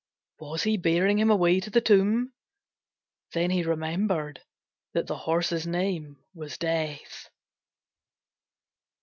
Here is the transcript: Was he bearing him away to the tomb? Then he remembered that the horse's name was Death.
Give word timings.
Was 0.39 0.63
he 0.63 0.77
bearing 0.77 1.19
him 1.19 1.29
away 1.29 1.59
to 1.59 1.69
the 1.69 1.79
tomb? 1.79 2.33
Then 3.33 3.51
he 3.51 3.61
remembered 3.61 4.41
that 4.93 5.05
the 5.05 5.15
horse's 5.15 5.67
name 5.67 6.17
was 6.33 6.57
Death. 6.57 7.29